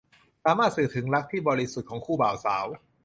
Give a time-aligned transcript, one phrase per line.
[0.43, 2.65] สามารถสื่อถึงรักที่บริสุทธิ์ของคู่บ่าวสาว